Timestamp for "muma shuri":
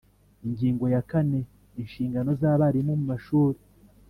2.99-3.59